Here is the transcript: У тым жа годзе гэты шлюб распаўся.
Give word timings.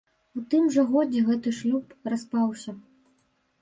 У 0.39 0.45
тым 0.53 0.65
жа 0.77 0.85
годзе 0.95 1.23
гэты 1.29 1.55
шлюб 1.61 1.95
распаўся. 2.15 2.71